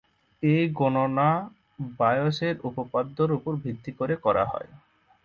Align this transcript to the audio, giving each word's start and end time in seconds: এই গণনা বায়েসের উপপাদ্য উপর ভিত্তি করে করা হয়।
এই 0.43 0.63
গণনা 0.71 1.29
বায়েসের 1.99 2.55
উপপাদ্য 2.63 3.17
উপর 3.31 3.53
ভিত্তি 3.63 3.91
করে 3.91 4.15
করা 4.25 4.43
হয়। 4.45 4.69